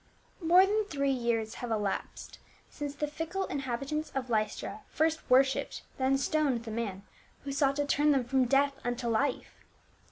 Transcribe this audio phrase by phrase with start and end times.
[0.41, 2.39] MORE than three years have elapsed
[2.71, 7.03] since the fickle inhabitants of Lystra first worshiped, then stoned the man
[7.43, 9.63] who sought to turn them fi om death unto life.